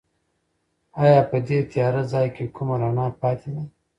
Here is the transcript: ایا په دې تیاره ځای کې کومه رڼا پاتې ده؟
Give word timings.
ایا 1.01 1.19
په 1.29 1.37
دې 1.47 1.59
تیاره 1.71 2.03
ځای 2.11 2.27
کې 2.35 2.45
کومه 2.55 2.75
رڼا 2.81 3.07
پاتې 3.21 3.49
ده؟ 3.55 3.63